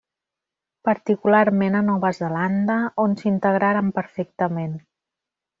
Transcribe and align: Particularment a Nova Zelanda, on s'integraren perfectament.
Particularment 0.89 1.77
a 1.79 1.83
Nova 1.91 2.11
Zelanda, 2.21 2.79
on 3.07 3.15
s'integraren 3.21 3.95
perfectament. 3.99 4.77